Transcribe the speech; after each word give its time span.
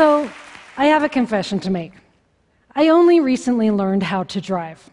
So, 0.00 0.30
I 0.78 0.86
have 0.86 1.02
a 1.02 1.10
confession 1.10 1.60
to 1.60 1.70
make. 1.70 1.92
I 2.74 2.88
only 2.88 3.20
recently 3.20 3.70
learned 3.70 4.02
how 4.02 4.22
to 4.22 4.40
drive, 4.40 4.88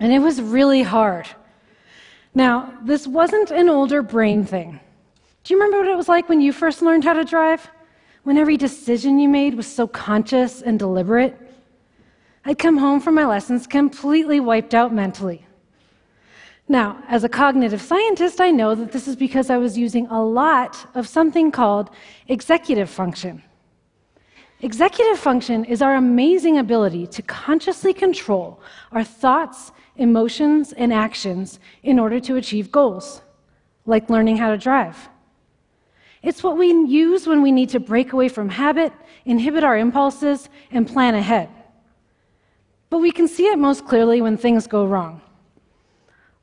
and 0.00 0.12
it 0.12 0.18
was 0.18 0.38
really 0.38 0.82
hard. 0.82 1.26
Now, 2.34 2.74
this 2.82 3.06
wasn't 3.06 3.50
an 3.50 3.70
older 3.70 4.02
brain 4.02 4.44
thing. 4.44 4.78
Do 5.44 5.54
you 5.54 5.58
remember 5.58 5.78
what 5.78 5.90
it 5.90 5.96
was 5.96 6.10
like 6.10 6.28
when 6.28 6.42
you 6.42 6.52
first 6.52 6.82
learned 6.82 7.04
how 7.04 7.14
to 7.14 7.24
drive? 7.24 7.70
When 8.24 8.36
every 8.36 8.58
decision 8.58 9.18
you 9.18 9.30
made 9.30 9.54
was 9.54 9.66
so 9.66 9.86
conscious 9.86 10.60
and 10.60 10.78
deliberate? 10.78 11.34
I'd 12.44 12.58
come 12.58 12.76
home 12.76 13.00
from 13.00 13.14
my 13.14 13.24
lessons 13.24 13.66
completely 13.66 14.40
wiped 14.40 14.74
out 14.74 14.92
mentally. 14.92 15.46
Now, 16.68 17.02
as 17.08 17.24
a 17.24 17.30
cognitive 17.30 17.80
scientist, 17.80 18.42
I 18.42 18.50
know 18.50 18.74
that 18.74 18.92
this 18.92 19.08
is 19.08 19.16
because 19.16 19.48
I 19.48 19.56
was 19.56 19.78
using 19.78 20.06
a 20.08 20.22
lot 20.22 20.86
of 20.94 21.08
something 21.08 21.50
called 21.50 21.88
executive 22.28 22.90
function. 22.90 23.42
Executive 24.62 25.18
function 25.18 25.64
is 25.64 25.82
our 25.82 25.96
amazing 25.96 26.58
ability 26.58 27.08
to 27.08 27.22
consciously 27.22 27.92
control 27.92 28.60
our 28.92 29.02
thoughts, 29.02 29.72
emotions, 29.96 30.72
and 30.72 30.92
actions 30.92 31.58
in 31.82 31.98
order 31.98 32.20
to 32.20 32.36
achieve 32.36 32.70
goals, 32.70 33.22
like 33.86 34.08
learning 34.08 34.36
how 34.36 34.50
to 34.50 34.56
drive. 34.56 35.08
It's 36.22 36.44
what 36.44 36.56
we 36.56 36.68
use 36.68 37.26
when 37.26 37.42
we 37.42 37.50
need 37.50 37.70
to 37.70 37.80
break 37.80 38.12
away 38.12 38.28
from 38.28 38.48
habit, 38.48 38.92
inhibit 39.24 39.64
our 39.64 39.76
impulses, 39.76 40.48
and 40.70 40.86
plan 40.86 41.16
ahead. 41.16 41.48
But 42.88 42.98
we 42.98 43.10
can 43.10 43.26
see 43.26 43.46
it 43.46 43.58
most 43.58 43.84
clearly 43.84 44.22
when 44.22 44.36
things 44.36 44.68
go 44.68 44.86
wrong. 44.86 45.20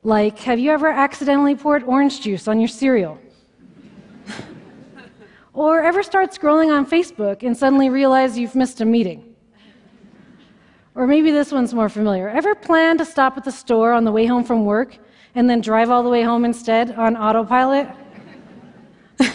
Like, 0.02 0.38
have 0.40 0.58
you 0.58 0.72
ever 0.72 0.88
accidentally 0.88 1.54
poured 1.54 1.84
orange 1.84 2.20
juice 2.20 2.48
on 2.48 2.60
your 2.60 2.68
cereal? 2.68 3.18
Or 5.60 5.82
ever 5.82 6.02
start 6.02 6.30
scrolling 6.30 6.74
on 6.74 6.86
Facebook 6.86 7.42
and 7.42 7.54
suddenly 7.54 7.90
realize 7.90 8.38
you've 8.38 8.54
missed 8.54 8.80
a 8.80 8.84
meeting? 8.86 9.34
Or 10.94 11.06
maybe 11.06 11.30
this 11.30 11.52
one's 11.52 11.74
more 11.74 11.90
familiar. 11.90 12.30
Ever 12.30 12.54
plan 12.54 12.96
to 12.96 13.04
stop 13.04 13.36
at 13.36 13.44
the 13.44 13.52
store 13.52 13.92
on 13.92 14.04
the 14.04 14.10
way 14.10 14.24
home 14.24 14.42
from 14.42 14.64
work 14.64 14.96
and 15.34 15.50
then 15.50 15.60
drive 15.60 15.90
all 15.90 16.02
the 16.02 16.08
way 16.08 16.22
home 16.22 16.46
instead 16.46 16.92
on 16.92 17.14
autopilot? 17.14 17.86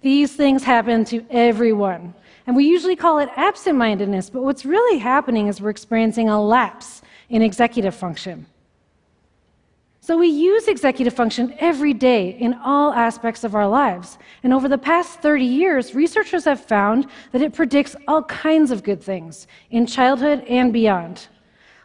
These 0.00 0.34
things 0.34 0.64
happen 0.64 1.04
to 1.04 1.24
everyone. 1.30 2.14
And 2.48 2.56
we 2.56 2.64
usually 2.64 2.96
call 2.96 3.20
it 3.20 3.28
absent 3.36 3.78
mindedness, 3.78 4.28
but 4.28 4.42
what's 4.42 4.64
really 4.64 4.98
happening 4.98 5.46
is 5.46 5.60
we're 5.60 5.70
experiencing 5.70 6.30
a 6.30 6.42
lapse 6.42 7.00
in 7.28 7.42
executive 7.42 7.94
function. 7.94 8.44
So 10.04 10.18
we 10.18 10.26
use 10.26 10.66
executive 10.66 11.14
function 11.14 11.54
every 11.60 11.94
day 11.94 12.30
in 12.30 12.54
all 12.54 12.92
aspects 12.92 13.44
of 13.44 13.54
our 13.54 13.68
lives. 13.68 14.18
And 14.42 14.52
over 14.52 14.68
the 14.68 14.76
past 14.76 15.20
30 15.20 15.44
years, 15.44 15.94
researchers 15.94 16.44
have 16.44 16.60
found 16.60 17.06
that 17.30 17.40
it 17.40 17.54
predicts 17.54 17.94
all 18.08 18.24
kinds 18.24 18.72
of 18.72 18.82
good 18.82 19.00
things 19.00 19.46
in 19.70 19.86
childhood 19.86 20.40
and 20.48 20.72
beyond, 20.72 21.28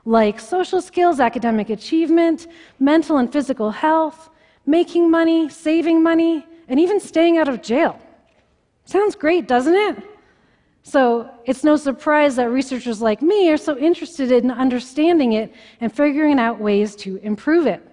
like 0.04 0.40
social 0.40 0.82
skills, 0.82 1.20
academic 1.20 1.70
achievement, 1.70 2.48
mental 2.80 3.18
and 3.18 3.32
physical 3.32 3.70
health, 3.70 4.32
making 4.66 5.12
money, 5.12 5.48
saving 5.48 6.02
money, 6.02 6.44
and 6.70 6.80
even 6.80 7.00
staying 7.00 7.38
out 7.38 7.48
of 7.48 7.62
jail. 7.62 8.00
Sounds 8.86 9.14
great, 9.14 9.48
doesn't 9.48 9.76
it? 9.76 9.96
So 10.82 11.30
it's 11.46 11.64
no 11.64 11.76
surprise 11.76 12.36
that 12.38 12.50
researchers 12.50 13.00
like 13.00 13.22
me 13.22 13.52
are 13.52 13.58
so 13.58 13.78
interested 13.78 14.32
in 14.32 14.50
understanding 14.50 15.34
it 15.34 15.54
and 15.82 15.96
figuring 15.96 16.40
out 16.40 16.60
ways 16.60 16.96
to 16.96 17.18
improve 17.18 17.68
it. 17.68 17.88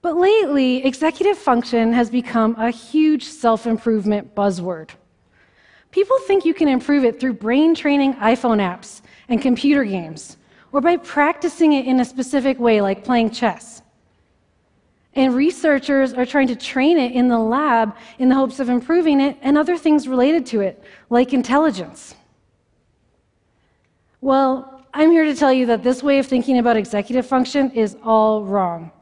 But 0.00 0.16
lately, 0.16 0.84
executive 0.84 1.36
function 1.36 1.92
has 1.92 2.08
become 2.08 2.54
a 2.56 2.70
huge 2.70 3.24
self 3.24 3.66
improvement 3.66 4.34
buzzword. 4.34 4.90
People 5.90 6.18
think 6.20 6.44
you 6.44 6.54
can 6.54 6.68
improve 6.68 7.04
it 7.04 7.18
through 7.18 7.34
brain 7.34 7.74
training 7.74 8.14
iPhone 8.14 8.58
apps 8.58 9.00
and 9.28 9.42
computer 9.42 9.84
games, 9.84 10.36
or 10.70 10.80
by 10.80 10.96
practicing 10.96 11.72
it 11.72 11.86
in 11.86 11.98
a 12.00 12.04
specific 12.04 12.60
way, 12.60 12.80
like 12.80 13.04
playing 13.04 13.30
chess. 13.30 13.82
And 15.14 15.34
researchers 15.34 16.12
are 16.12 16.26
trying 16.26 16.46
to 16.48 16.56
train 16.56 16.98
it 16.98 17.12
in 17.12 17.26
the 17.26 17.38
lab 17.38 17.96
in 18.18 18.28
the 18.28 18.34
hopes 18.36 18.60
of 18.60 18.68
improving 18.68 19.20
it 19.20 19.36
and 19.42 19.58
other 19.58 19.76
things 19.76 20.06
related 20.06 20.46
to 20.46 20.60
it, 20.60 20.82
like 21.10 21.32
intelligence. 21.32 22.14
Well, 24.20 24.84
I'm 24.94 25.10
here 25.10 25.24
to 25.24 25.34
tell 25.34 25.52
you 25.52 25.66
that 25.66 25.82
this 25.82 26.02
way 26.02 26.18
of 26.18 26.26
thinking 26.26 26.58
about 26.58 26.76
executive 26.76 27.26
function 27.26 27.70
is 27.72 27.96
all 28.04 28.44
wrong. 28.44 28.92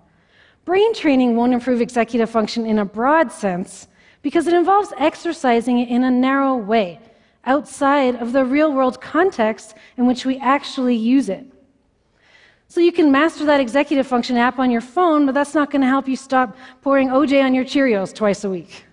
Brain 0.66 0.92
training 0.94 1.36
won't 1.36 1.54
improve 1.54 1.80
executive 1.80 2.28
function 2.28 2.66
in 2.66 2.80
a 2.80 2.84
broad 2.84 3.30
sense 3.30 3.86
because 4.20 4.48
it 4.48 4.52
involves 4.52 4.92
exercising 4.98 5.78
it 5.78 5.88
in 5.88 6.02
a 6.02 6.10
narrow 6.10 6.56
way, 6.56 6.98
outside 7.44 8.16
of 8.16 8.32
the 8.32 8.44
real 8.44 8.72
world 8.72 9.00
context 9.00 9.76
in 9.96 10.08
which 10.08 10.26
we 10.26 10.38
actually 10.40 10.96
use 10.96 11.28
it. 11.28 11.46
So 12.66 12.80
you 12.80 12.90
can 12.90 13.12
master 13.12 13.44
that 13.44 13.60
executive 13.60 14.08
function 14.08 14.36
app 14.36 14.58
on 14.58 14.72
your 14.72 14.80
phone, 14.80 15.24
but 15.24 15.36
that's 15.36 15.54
not 15.54 15.70
going 15.70 15.82
to 15.82 15.86
help 15.86 16.08
you 16.08 16.16
stop 16.16 16.56
pouring 16.82 17.10
OJ 17.10 17.44
on 17.44 17.54
your 17.54 17.64
Cheerios 17.64 18.12
twice 18.12 18.42
a 18.42 18.50
week. 18.50 18.86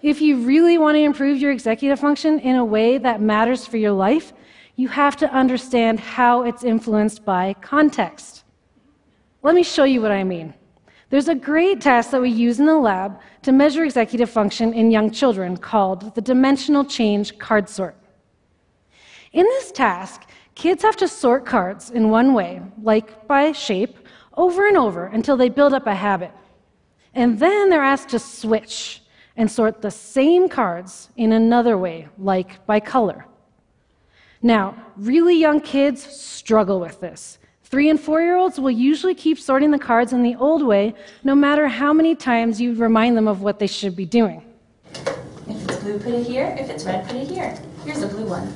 if 0.00 0.22
you 0.22 0.46
really 0.46 0.78
want 0.78 0.94
to 0.94 1.02
improve 1.02 1.36
your 1.36 1.52
executive 1.52 2.00
function 2.00 2.38
in 2.40 2.56
a 2.56 2.64
way 2.64 2.96
that 2.96 3.20
matters 3.20 3.66
for 3.66 3.76
your 3.76 3.92
life, 3.92 4.32
you 4.76 4.88
have 4.88 5.14
to 5.18 5.30
understand 5.30 6.00
how 6.00 6.42
it's 6.42 6.64
influenced 6.64 7.22
by 7.26 7.54
context. 7.60 8.44
Let 9.46 9.54
me 9.54 9.62
show 9.62 9.84
you 9.84 10.02
what 10.02 10.10
I 10.10 10.24
mean. 10.24 10.54
There's 11.08 11.28
a 11.28 11.34
great 11.36 11.80
test 11.80 12.10
that 12.10 12.20
we 12.20 12.30
use 12.30 12.58
in 12.58 12.66
the 12.66 12.76
lab 12.76 13.20
to 13.42 13.52
measure 13.52 13.84
executive 13.84 14.28
function 14.28 14.74
in 14.74 14.90
young 14.90 15.08
children 15.12 15.56
called 15.56 16.16
the 16.16 16.20
dimensional 16.20 16.84
change 16.84 17.38
card 17.38 17.68
sort. 17.68 17.94
In 19.32 19.44
this 19.44 19.70
task, 19.70 20.22
kids 20.56 20.82
have 20.82 20.96
to 20.96 21.06
sort 21.06 21.46
cards 21.46 21.90
in 21.90 22.10
one 22.10 22.34
way, 22.34 22.60
like 22.82 23.28
by 23.28 23.52
shape, 23.52 23.96
over 24.36 24.66
and 24.66 24.76
over 24.76 25.06
until 25.06 25.36
they 25.36 25.48
build 25.48 25.72
up 25.74 25.86
a 25.86 25.94
habit. 25.94 26.32
And 27.14 27.38
then 27.38 27.70
they're 27.70 27.84
asked 27.84 28.08
to 28.08 28.18
switch 28.18 29.00
and 29.36 29.48
sort 29.48 29.80
the 29.80 29.92
same 29.92 30.48
cards 30.48 31.10
in 31.16 31.30
another 31.30 31.78
way, 31.78 32.08
like 32.18 32.66
by 32.66 32.80
color. 32.80 33.26
Now, 34.42 34.74
really 34.96 35.38
young 35.38 35.60
kids 35.60 36.02
struggle 36.02 36.80
with 36.80 36.98
this 36.98 37.38
Three 37.68 37.90
and 37.90 37.98
four 37.98 38.20
year 38.22 38.36
olds 38.36 38.60
will 38.60 38.70
usually 38.70 39.16
keep 39.16 39.40
sorting 39.40 39.72
the 39.72 39.78
cards 39.78 40.12
in 40.12 40.22
the 40.22 40.36
old 40.36 40.64
way, 40.64 40.94
no 41.24 41.34
matter 41.34 41.66
how 41.66 41.92
many 41.92 42.14
times 42.14 42.60
you 42.60 42.74
remind 42.74 43.16
them 43.16 43.26
of 43.26 43.42
what 43.42 43.58
they 43.58 43.66
should 43.66 43.96
be 43.96 44.04
doing. 44.04 44.40
If 44.94 45.68
it's 45.68 45.76
blue, 45.78 45.98
put 45.98 46.14
it 46.14 46.24
here. 46.24 46.56
If 46.60 46.70
it's 46.70 46.84
red, 46.84 47.04
put 47.08 47.16
it 47.16 47.26
here. 47.26 47.58
Here's 47.84 48.02
a 48.02 48.06
blue 48.06 48.26
one. 48.26 48.54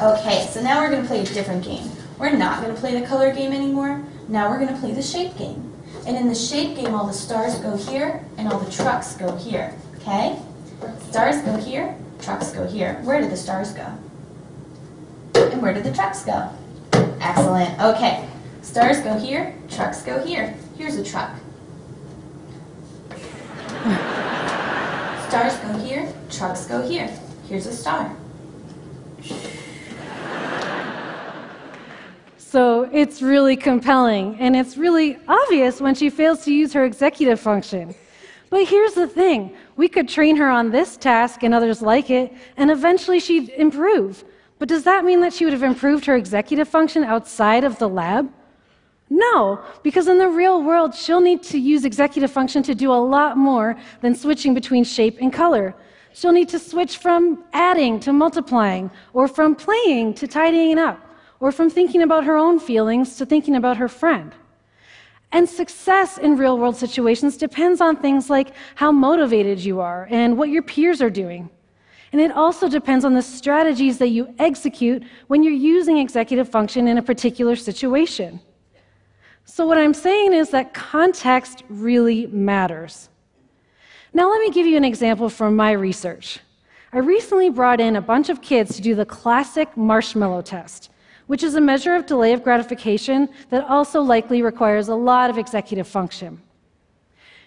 Okay, 0.00 0.46
so 0.50 0.62
now 0.62 0.80
we're 0.80 0.88
going 0.88 1.02
to 1.02 1.08
play 1.08 1.20
a 1.20 1.24
different 1.24 1.62
game. 1.62 1.90
We're 2.18 2.34
not 2.34 2.62
going 2.62 2.74
to 2.74 2.80
play 2.80 2.98
the 2.98 3.06
color 3.06 3.34
game 3.34 3.52
anymore. 3.52 4.02
Now 4.28 4.48
we're 4.48 4.58
going 4.58 4.72
to 4.72 4.80
play 4.80 4.92
the 4.92 5.02
shape 5.02 5.36
game. 5.36 5.74
And 6.06 6.16
in 6.16 6.26
the 6.26 6.34
shape 6.34 6.74
game, 6.74 6.94
all 6.94 7.06
the 7.06 7.12
stars 7.12 7.58
go 7.58 7.76
here 7.76 8.24
and 8.38 8.50
all 8.50 8.58
the 8.58 8.72
trucks 8.72 9.14
go 9.16 9.36
here. 9.36 9.74
Okay? 9.96 10.38
Stars 11.10 11.42
go 11.42 11.54
here, 11.58 11.94
trucks 12.22 12.50
go 12.52 12.66
here. 12.66 12.94
Where 13.04 13.20
did 13.20 13.30
the 13.30 13.36
stars 13.36 13.74
go? 13.74 13.86
And 15.34 15.60
where 15.60 15.74
did 15.74 15.84
the 15.84 15.92
trucks 15.92 16.24
go? 16.24 16.50
Excellent. 17.20 17.80
Okay. 17.80 18.26
Stars 18.62 19.00
go 19.00 19.18
here, 19.18 19.54
trucks 19.68 20.02
go 20.02 20.24
here. 20.24 20.54
Here's 20.76 20.96
a 20.96 21.04
truck. 21.04 21.30
Stars 25.28 25.56
go 25.56 25.78
here, 25.78 26.12
trucks 26.30 26.66
go 26.66 26.82
here. 26.82 27.08
Here's 27.48 27.66
a 27.66 27.72
star. 27.72 28.14
So 32.36 32.88
it's 32.92 33.22
really 33.22 33.56
compelling, 33.56 34.38
and 34.38 34.54
it's 34.54 34.76
really 34.76 35.18
obvious 35.26 35.80
when 35.80 35.94
she 35.94 36.10
fails 36.10 36.44
to 36.44 36.52
use 36.52 36.72
her 36.74 36.84
executive 36.84 37.40
function. 37.40 37.94
But 38.50 38.66
here's 38.66 38.94
the 38.94 39.06
thing 39.06 39.56
we 39.76 39.88
could 39.88 40.08
train 40.08 40.36
her 40.36 40.50
on 40.50 40.70
this 40.70 40.96
task 40.96 41.42
and 41.42 41.54
others 41.54 41.80
like 41.80 42.10
it, 42.10 42.32
and 42.56 42.70
eventually 42.70 43.20
she'd 43.20 43.48
improve. 43.50 44.24
But 44.60 44.68
does 44.68 44.84
that 44.84 45.06
mean 45.06 45.20
that 45.22 45.32
she 45.32 45.44
would 45.44 45.54
have 45.54 45.62
improved 45.62 46.04
her 46.04 46.14
executive 46.14 46.68
function 46.68 47.02
outside 47.02 47.64
of 47.64 47.78
the 47.78 47.88
lab? 47.88 48.30
No, 49.08 49.64
because 49.82 50.06
in 50.06 50.18
the 50.18 50.28
real 50.28 50.62
world, 50.62 50.94
she'll 50.94 51.22
need 51.22 51.42
to 51.44 51.58
use 51.58 51.86
executive 51.86 52.30
function 52.30 52.62
to 52.64 52.74
do 52.74 52.92
a 52.92 53.02
lot 53.16 53.38
more 53.38 53.74
than 54.02 54.14
switching 54.14 54.52
between 54.52 54.84
shape 54.84 55.16
and 55.22 55.32
color. 55.32 55.74
She'll 56.12 56.32
need 56.32 56.50
to 56.50 56.58
switch 56.58 56.98
from 56.98 57.42
adding 57.54 58.00
to 58.00 58.12
multiplying, 58.12 58.90
or 59.14 59.28
from 59.28 59.54
playing 59.54 60.12
to 60.14 60.26
tidying 60.28 60.78
up, 60.78 61.00
or 61.40 61.52
from 61.52 61.70
thinking 61.70 62.02
about 62.02 62.24
her 62.24 62.36
own 62.36 62.60
feelings 62.60 63.16
to 63.16 63.24
thinking 63.24 63.56
about 63.56 63.78
her 63.78 63.88
friend. 63.88 64.34
And 65.32 65.48
success 65.48 66.18
in 66.18 66.36
real 66.36 66.58
world 66.58 66.76
situations 66.76 67.38
depends 67.38 67.80
on 67.80 67.96
things 67.96 68.28
like 68.28 68.52
how 68.74 68.92
motivated 68.92 69.58
you 69.60 69.80
are 69.80 70.06
and 70.10 70.36
what 70.36 70.50
your 70.50 70.62
peers 70.62 71.00
are 71.00 71.08
doing. 71.08 71.48
And 72.12 72.20
it 72.20 72.32
also 72.32 72.68
depends 72.68 73.04
on 73.04 73.14
the 73.14 73.22
strategies 73.22 73.98
that 73.98 74.08
you 74.08 74.34
execute 74.38 75.04
when 75.28 75.42
you're 75.42 75.52
using 75.52 75.98
executive 75.98 76.48
function 76.48 76.88
in 76.88 76.98
a 76.98 77.02
particular 77.02 77.54
situation. 77.54 78.40
So, 79.44 79.66
what 79.66 79.78
I'm 79.78 79.94
saying 79.94 80.32
is 80.32 80.50
that 80.50 80.74
context 80.74 81.64
really 81.68 82.26
matters. 82.26 83.08
Now, 84.12 84.30
let 84.30 84.40
me 84.40 84.50
give 84.50 84.66
you 84.66 84.76
an 84.76 84.84
example 84.84 85.28
from 85.28 85.54
my 85.54 85.72
research. 85.72 86.40
I 86.92 86.98
recently 86.98 87.50
brought 87.50 87.80
in 87.80 87.94
a 87.94 88.00
bunch 88.00 88.28
of 88.28 88.42
kids 88.42 88.74
to 88.76 88.82
do 88.82 88.96
the 88.96 89.04
classic 89.04 89.76
marshmallow 89.76 90.42
test, 90.42 90.90
which 91.28 91.44
is 91.44 91.54
a 91.54 91.60
measure 91.60 91.94
of 91.94 92.06
delay 92.06 92.32
of 92.32 92.42
gratification 92.42 93.28
that 93.50 93.64
also 93.64 94.00
likely 94.00 94.42
requires 94.42 94.88
a 94.88 94.94
lot 94.94 95.30
of 95.30 95.38
executive 95.38 95.86
function. 95.86 96.40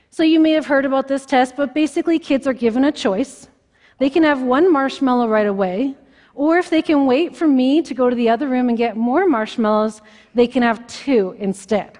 So, 0.09 0.23
you 0.23 0.39
may 0.39 0.51
have 0.51 0.65
heard 0.65 0.85
about 0.85 1.09
this 1.09 1.25
test, 1.25 1.57
but 1.57 1.73
basically, 1.73 2.17
kids 2.17 2.47
are 2.47 2.53
given 2.53 2.85
a 2.85 2.91
choice. 2.91 3.49
They 3.97 4.09
can 4.09 4.23
have 4.23 4.41
one 4.41 4.71
marshmallow 4.71 5.27
right 5.27 5.47
away, 5.47 5.95
or 6.35 6.57
if 6.57 6.69
they 6.69 6.81
can 6.81 7.05
wait 7.05 7.35
for 7.35 7.47
me 7.47 7.81
to 7.83 7.93
go 7.93 8.09
to 8.09 8.15
the 8.15 8.29
other 8.29 8.47
room 8.47 8.69
and 8.69 8.77
get 8.77 8.97
more 8.97 9.27
marshmallows, 9.27 10.01
they 10.33 10.47
can 10.47 10.63
have 10.63 10.85
two 10.87 11.35
instead. 11.39 11.99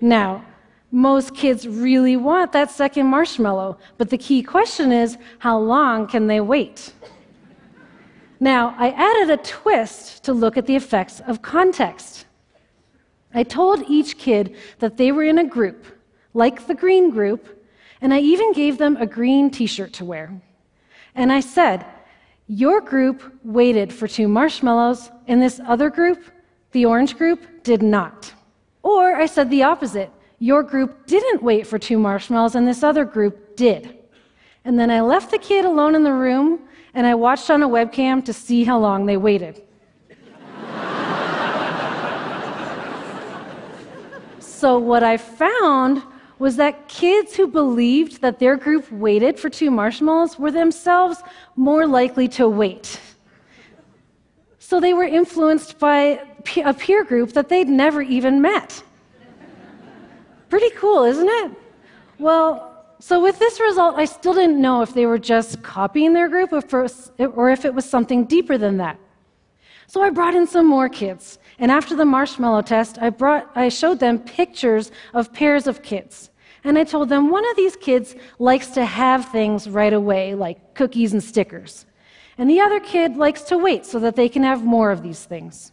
Now, 0.00 0.44
most 0.90 1.34
kids 1.34 1.66
really 1.66 2.16
want 2.16 2.52
that 2.52 2.70
second 2.70 3.06
marshmallow, 3.06 3.78
but 3.96 4.10
the 4.10 4.18
key 4.18 4.42
question 4.42 4.92
is 4.92 5.18
how 5.38 5.58
long 5.58 6.06
can 6.06 6.26
they 6.26 6.40
wait? 6.40 6.92
Now, 8.40 8.74
I 8.78 8.90
added 8.90 9.30
a 9.30 9.42
twist 9.42 10.24
to 10.24 10.32
look 10.32 10.56
at 10.56 10.66
the 10.66 10.76
effects 10.76 11.20
of 11.26 11.42
context. 11.42 12.26
I 13.34 13.42
told 13.42 13.82
each 13.88 14.16
kid 14.16 14.56
that 14.78 14.96
they 14.96 15.12
were 15.12 15.24
in 15.24 15.38
a 15.38 15.44
group, 15.44 15.84
like 16.34 16.66
the 16.66 16.74
green 16.74 17.10
group, 17.10 17.66
and 18.00 18.14
I 18.14 18.20
even 18.20 18.52
gave 18.52 18.78
them 18.78 18.96
a 18.96 19.06
green 19.06 19.50
t 19.50 19.66
shirt 19.66 19.92
to 19.94 20.04
wear. 20.04 20.40
And 21.18 21.30
I 21.32 21.40
said, 21.40 21.84
Your 22.46 22.80
group 22.80 23.22
waited 23.42 23.92
for 23.92 24.06
two 24.06 24.28
marshmallows, 24.28 25.10
and 25.26 25.42
this 25.42 25.60
other 25.66 25.90
group, 25.90 26.22
the 26.70 26.86
orange 26.86 27.18
group, 27.18 27.64
did 27.64 27.82
not. 27.82 28.32
Or 28.84 29.16
I 29.16 29.26
said 29.26 29.50
the 29.50 29.64
opposite 29.64 30.12
your 30.38 30.62
group 30.62 31.06
didn't 31.06 31.42
wait 31.42 31.66
for 31.66 31.80
two 31.80 31.98
marshmallows, 31.98 32.54
and 32.54 32.68
this 32.68 32.84
other 32.84 33.04
group 33.04 33.56
did. 33.56 33.98
And 34.64 34.78
then 34.78 34.92
I 34.92 35.00
left 35.00 35.32
the 35.32 35.38
kid 35.38 35.64
alone 35.64 35.96
in 35.96 36.04
the 36.04 36.12
room, 36.12 36.60
and 36.94 37.04
I 37.04 37.16
watched 37.16 37.50
on 37.50 37.64
a 37.64 37.68
webcam 37.68 38.24
to 38.24 38.32
see 38.32 38.62
how 38.62 38.78
long 38.78 39.04
they 39.04 39.16
waited. 39.16 39.60
so, 44.38 44.78
what 44.78 45.02
I 45.02 45.16
found 45.16 46.00
was 46.38 46.56
that 46.56 46.88
kids 46.88 47.34
who 47.34 47.46
believed 47.46 48.20
that 48.20 48.38
their 48.38 48.56
group 48.56 48.90
waited 48.92 49.38
for 49.38 49.48
two 49.48 49.70
marshmallows 49.70 50.38
were 50.38 50.50
themselves 50.50 51.22
more 51.56 51.86
likely 51.86 52.28
to 52.28 52.48
wait. 52.48 53.00
So, 54.58 54.80
they 54.80 54.92
were 54.92 55.04
influenced 55.04 55.78
by 55.78 56.20
a 56.56 56.74
peer 56.74 57.02
group 57.02 57.32
that 57.32 57.48
they'd 57.48 57.68
never 57.68 58.02
even 58.02 58.42
met. 58.42 58.82
Pretty 60.50 60.70
cool, 60.76 61.04
isn't 61.04 61.28
it? 61.28 61.52
Well, 62.18 62.64
so 63.00 63.22
with 63.22 63.38
this 63.38 63.60
result, 63.60 63.96
I 63.96 64.04
still 64.04 64.34
didn't 64.34 64.60
know 64.60 64.82
if 64.82 64.92
they 64.92 65.06
were 65.06 65.18
just 65.18 65.62
copying 65.62 66.12
their 66.12 66.28
group 66.28 66.52
or 66.52 67.50
if 67.50 67.64
it 67.64 67.74
was 67.74 67.84
something 67.84 68.24
deeper 68.24 68.58
than 68.58 68.76
that. 68.78 68.98
So 69.86 70.02
I 70.02 70.10
brought 70.10 70.34
in 70.34 70.46
some 70.46 70.66
more 70.66 70.88
kids, 70.88 71.38
and 71.58 71.72
after 71.72 71.96
the 71.96 72.04
marshmallow 72.04 72.62
test, 72.62 72.98
I, 73.00 73.10
brought, 73.10 73.50
I 73.54 73.68
showed 73.68 73.98
them 73.98 74.18
pictures 74.20 74.92
of 75.12 75.32
pairs 75.32 75.66
of 75.66 75.82
kids. 75.82 76.30
And 76.64 76.78
I 76.78 76.84
told 76.84 77.08
them 77.08 77.30
one 77.30 77.48
of 77.48 77.56
these 77.56 77.76
kids 77.76 78.14
likes 78.38 78.68
to 78.68 78.84
have 78.84 79.30
things 79.30 79.68
right 79.68 79.92
away, 79.92 80.34
like 80.34 80.74
cookies 80.74 81.12
and 81.12 81.22
stickers. 81.22 81.86
And 82.36 82.48
the 82.48 82.60
other 82.60 82.78
kid 82.78 83.16
likes 83.16 83.42
to 83.42 83.58
wait 83.58 83.86
so 83.86 83.98
that 84.00 84.14
they 84.14 84.28
can 84.28 84.44
have 84.44 84.64
more 84.64 84.90
of 84.90 85.02
these 85.02 85.24
things. 85.24 85.72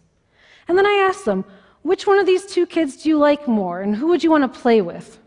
And 0.67 0.77
then 0.77 0.85
I 0.85 1.05
asked 1.07 1.25
them, 1.25 1.45
which 1.83 2.07
one 2.07 2.17
of 2.17 2.25
these 2.25 2.47
two 2.47 2.65
kids 2.65 3.03
do 3.03 3.09
you 3.09 3.19
like 3.19 3.47
more, 3.47 3.81
and 3.81 3.95
who 3.95 4.07
would 4.07 4.23
you 4.23 4.31
want 4.31 4.51
to 4.51 4.59
play 4.59 4.81
with? 4.81 5.19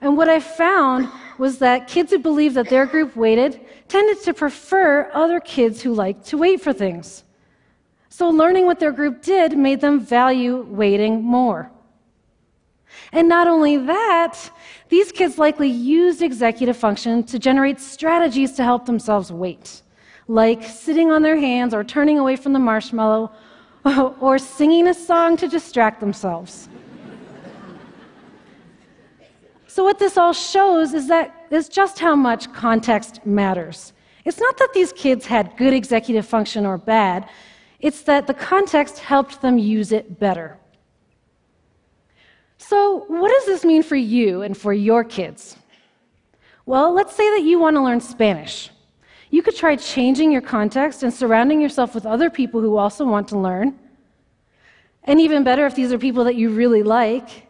And 0.00 0.16
what 0.16 0.28
I 0.28 0.38
found 0.38 1.08
was 1.38 1.58
that 1.58 1.88
kids 1.88 2.12
who 2.12 2.20
believed 2.20 2.54
that 2.54 2.68
their 2.68 2.86
group 2.86 3.16
waited 3.16 3.60
tended 3.88 4.22
to 4.22 4.32
prefer 4.32 5.10
other 5.12 5.40
kids 5.40 5.82
who 5.82 5.92
liked 5.92 6.26
to 6.26 6.38
wait 6.38 6.60
for 6.60 6.72
things. 6.72 7.24
So 8.08 8.28
learning 8.28 8.66
what 8.66 8.80
their 8.80 8.92
group 8.92 9.22
did 9.22 9.56
made 9.56 9.80
them 9.80 10.00
value 10.00 10.66
waiting 10.68 11.22
more. 11.22 11.70
And 13.12 13.28
not 13.28 13.46
only 13.46 13.76
that, 13.76 14.50
these 14.88 15.12
kids 15.12 15.38
likely 15.38 15.68
used 15.68 16.22
executive 16.22 16.76
function 16.76 17.22
to 17.24 17.38
generate 17.38 17.80
strategies 17.80 18.52
to 18.52 18.64
help 18.64 18.86
themselves 18.86 19.30
wait, 19.30 19.82
like 20.26 20.62
sitting 20.64 21.10
on 21.10 21.22
their 21.22 21.36
hands 21.36 21.74
or 21.74 21.84
turning 21.84 22.18
away 22.18 22.36
from 22.36 22.52
the 22.52 22.58
marshmallow 22.58 23.30
or 24.20 24.38
singing 24.38 24.88
a 24.88 24.94
song 24.94 25.36
to 25.36 25.48
distract 25.48 26.00
themselves. 26.00 26.68
so, 29.66 29.84
what 29.84 29.98
this 29.98 30.16
all 30.16 30.32
shows 30.32 30.94
is 30.94 31.08
that 31.08 31.46
is 31.50 31.68
just 31.68 31.98
how 31.98 32.16
much 32.16 32.52
context 32.52 33.24
matters. 33.24 33.92
It's 34.24 34.40
not 34.40 34.58
that 34.58 34.72
these 34.74 34.92
kids 34.92 35.24
had 35.24 35.56
good 35.56 35.72
executive 35.72 36.26
function 36.26 36.66
or 36.66 36.76
bad, 36.76 37.28
it's 37.80 38.02
that 38.02 38.26
the 38.26 38.34
context 38.34 38.98
helped 38.98 39.40
them 39.40 39.58
use 39.58 39.92
it 39.92 40.18
better. 40.18 40.58
So, 42.58 43.04
what 43.06 43.30
does 43.30 43.46
this 43.46 43.64
mean 43.64 43.82
for 43.82 43.96
you 43.96 44.42
and 44.42 44.56
for 44.56 44.72
your 44.72 45.04
kids? 45.04 45.56
Well, 46.66 46.92
let's 46.92 47.14
say 47.14 47.30
that 47.30 47.44
you 47.44 47.58
want 47.58 47.76
to 47.76 47.82
learn 47.82 48.00
Spanish. 48.00 48.70
You 49.30 49.42
could 49.42 49.56
try 49.56 49.76
changing 49.76 50.32
your 50.32 50.42
context 50.42 51.02
and 51.02 51.12
surrounding 51.12 51.60
yourself 51.60 51.94
with 51.94 52.04
other 52.04 52.30
people 52.30 52.60
who 52.60 52.76
also 52.76 53.06
want 53.06 53.28
to 53.28 53.38
learn. 53.38 53.78
And 55.04 55.20
even 55.20 55.44
better 55.44 55.66
if 55.66 55.74
these 55.74 55.92
are 55.92 55.98
people 55.98 56.24
that 56.24 56.34
you 56.34 56.50
really 56.50 56.82
like. 56.82 57.46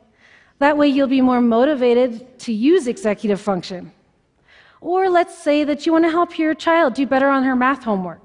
That 0.58 0.76
way 0.76 0.88
you'll 0.88 1.08
be 1.08 1.20
more 1.20 1.40
motivated 1.40 2.38
to 2.40 2.52
use 2.52 2.86
executive 2.86 3.40
function. 3.40 3.92
Or 4.80 5.08
let's 5.08 5.36
say 5.36 5.64
that 5.64 5.86
you 5.86 5.92
want 5.92 6.04
to 6.04 6.10
help 6.10 6.38
your 6.38 6.54
child 6.54 6.94
do 6.94 7.06
better 7.06 7.28
on 7.28 7.44
her 7.44 7.56
math 7.56 7.84
homework. 7.84 8.24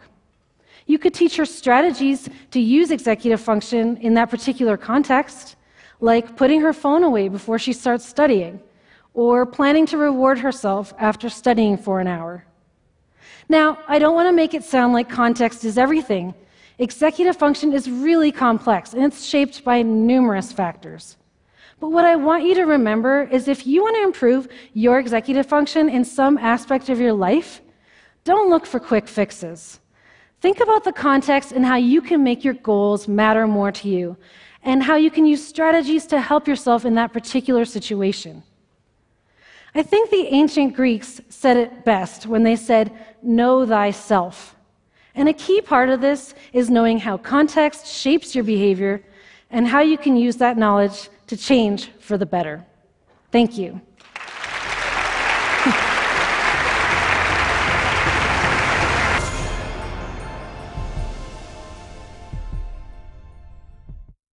You 0.85 0.99
could 0.99 1.13
teach 1.13 1.37
her 1.37 1.45
strategies 1.45 2.29
to 2.51 2.59
use 2.59 2.91
executive 2.91 3.41
function 3.41 3.97
in 3.97 4.13
that 4.15 4.29
particular 4.29 4.77
context, 4.77 5.55
like 5.99 6.35
putting 6.35 6.61
her 6.61 6.73
phone 6.73 7.03
away 7.03 7.29
before 7.29 7.57
she 7.57 7.73
starts 7.73 8.05
studying, 8.05 8.59
or 9.13 9.45
planning 9.45 9.85
to 9.87 9.97
reward 9.97 10.39
herself 10.39 10.93
after 10.97 11.29
studying 11.29 11.77
for 11.77 11.99
an 11.99 12.07
hour. 12.07 12.45
Now, 13.49 13.77
I 13.87 13.99
don't 13.99 14.15
want 14.15 14.27
to 14.27 14.33
make 14.33 14.53
it 14.53 14.63
sound 14.63 14.93
like 14.93 15.09
context 15.09 15.63
is 15.65 15.77
everything. 15.77 16.33
Executive 16.79 17.37
function 17.37 17.71
is 17.73 17.89
really 17.89 18.31
complex 18.31 18.93
and 18.93 19.03
it's 19.03 19.25
shaped 19.25 19.63
by 19.63 19.81
numerous 19.81 20.51
factors. 20.51 21.17
But 21.79 21.89
what 21.89 22.05
I 22.05 22.15
want 22.15 22.45
you 22.45 22.55
to 22.55 22.63
remember 22.63 23.23
is 23.23 23.47
if 23.47 23.67
you 23.67 23.83
want 23.83 23.95
to 23.97 24.03
improve 24.03 24.47
your 24.73 24.99
executive 24.99 25.45
function 25.45 25.89
in 25.89 26.03
some 26.05 26.37
aspect 26.37 26.89
of 26.89 26.99
your 26.99 27.13
life, 27.13 27.61
don't 28.23 28.49
look 28.49 28.65
for 28.65 28.79
quick 28.79 29.07
fixes. 29.07 29.79
Think 30.43 30.59
about 30.59 30.83
the 30.83 30.91
context 30.91 31.53
and 31.53 31.65
how 31.65 31.77
you 31.77 32.01
can 32.01 32.21
make 32.21 32.43
your 32.43 32.55
goals 32.55 33.07
matter 33.07 33.47
more 33.47 33.71
to 33.71 33.87
you, 33.87 34.17
and 34.61 34.83
how 34.83 34.97
you 34.97 35.09
can 35.09 35.25
use 35.25 35.41
strategies 35.41 36.05
to 36.07 36.19
help 36.19 36.49
yourself 36.49 36.83
in 36.83 36.95
that 36.95 37.13
particular 37.13 37.63
situation. 37.63 38.43
I 39.73 39.83
think 39.83 40.09
the 40.09 40.27
ancient 40.27 40.75
Greeks 40.75 41.21
said 41.29 41.55
it 41.55 41.85
best 41.85 42.25
when 42.25 42.43
they 42.43 42.57
said, 42.57 42.91
Know 43.21 43.65
thyself. 43.65 44.53
And 45.15 45.29
a 45.29 45.33
key 45.33 45.61
part 45.61 45.87
of 45.87 46.01
this 46.01 46.35
is 46.51 46.69
knowing 46.69 46.99
how 46.99 47.15
context 47.15 47.87
shapes 47.87 48.35
your 48.35 48.43
behavior 48.43 49.01
and 49.49 49.65
how 49.65 49.79
you 49.79 49.97
can 49.97 50.17
use 50.17 50.35
that 50.35 50.57
knowledge 50.57 51.07
to 51.27 51.37
change 51.37 51.89
for 52.01 52.17
the 52.17 52.25
better. 52.25 52.65
Thank 53.31 53.57
you. 53.57 53.79